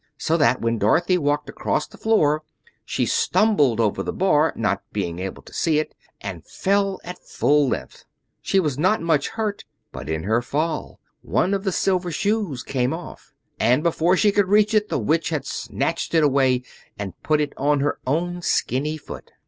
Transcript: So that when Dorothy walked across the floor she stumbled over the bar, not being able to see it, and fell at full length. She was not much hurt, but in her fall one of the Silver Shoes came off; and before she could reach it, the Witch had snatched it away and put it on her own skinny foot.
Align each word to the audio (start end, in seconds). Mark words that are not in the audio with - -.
So 0.17 0.35
that 0.37 0.61
when 0.61 0.79
Dorothy 0.79 1.19
walked 1.19 1.47
across 1.47 1.85
the 1.85 1.95
floor 1.95 2.41
she 2.83 3.05
stumbled 3.05 3.79
over 3.79 4.01
the 4.01 4.11
bar, 4.11 4.51
not 4.55 4.81
being 4.91 5.19
able 5.19 5.43
to 5.43 5.53
see 5.53 5.77
it, 5.77 5.93
and 6.19 6.43
fell 6.43 6.99
at 7.03 7.19
full 7.23 7.67
length. 7.67 8.05
She 8.41 8.59
was 8.59 8.79
not 8.79 9.03
much 9.03 9.27
hurt, 9.27 9.63
but 9.91 10.09
in 10.09 10.23
her 10.23 10.41
fall 10.41 10.99
one 11.21 11.53
of 11.53 11.63
the 11.65 11.71
Silver 11.71 12.09
Shoes 12.11 12.63
came 12.63 12.93
off; 12.95 13.31
and 13.59 13.83
before 13.83 14.17
she 14.17 14.31
could 14.31 14.47
reach 14.49 14.73
it, 14.73 14.89
the 14.89 14.97
Witch 14.97 15.29
had 15.29 15.45
snatched 15.45 16.15
it 16.15 16.23
away 16.23 16.63
and 16.97 17.13
put 17.21 17.39
it 17.39 17.53
on 17.55 17.81
her 17.81 17.99
own 18.07 18.41
skinny 18.41 18.97
foot. 18.97 19.31